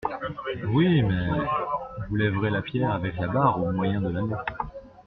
[0.73, 1.27] Oui, mais…
[2.09, 4.35] Vous lèverez la pierre avec la barre au moyen de l'anneau.